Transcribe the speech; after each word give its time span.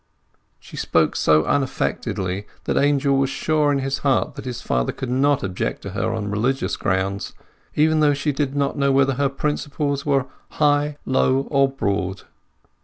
She 0.59 0.77
spoke 0.77 1.15
so 1.15 1.43
unaffectedly 1.43 2.47
that 2.63 2.75
Angel 2.75 3.15
was 3.15 3.29
sure 3.29 3.71
in 3.71 3.77
his 3.77 3.99
heart 3.99 4.33
that 4.33 4.45
his 4.45 4.59
father 4.59 4.91
could 4.91 5.11
not 5.11 5.43
object 5.43 5.83
to 5.83 5.91
her 5.91 6.11
on 6.11 6.31
religious 6.31 6.75
grounds, 6.75 7.33
even 7.75 7.99
though 7.99 8.15
she 8.15 8.31
did 8.31 8.55
not 8.55 8.75
know 8.75 8.91
whether 8.91 9.13
her 9.13 9.29
principles 9.29 10.03
were 10.03 10.25
High, 10.53 10.97
Low 11.05 11.41
or 11.51 11.69
Broad. 11.69 12.23